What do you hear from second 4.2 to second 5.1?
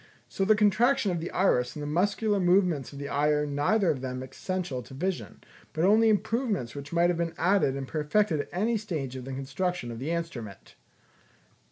essential to